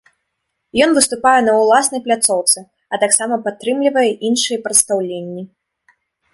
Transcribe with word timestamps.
Ён 0.85 0.89
выступае 0.97 1.33
на 1.47 1.53
ўласнай 1.59 2.01
пляцоўцы, 2.07 2.59
а 2.95 3.01
таксама 3.05 3.35
падтрымлівае 3.45 4.09
іншыя 4.31 4.57
прадстаўленні. 4.67 5.43